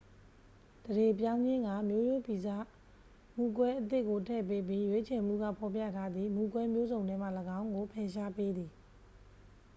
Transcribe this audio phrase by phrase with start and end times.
[0.85, 2.47] သန္ဓေပြောင်းခြင်းက မျိုးရိုးဗီဇ
[3.37, 7.27] မူကွဲအသစ်ကို ထည့်ပေးပြီး ရွေးချယ်မှုက ဖော်ပြထားသည့် မူကွဲမျိုးစုံထဲမှ
[7.59, 8.71] ၎င်းကို ဖယ်ရှားပေးသည်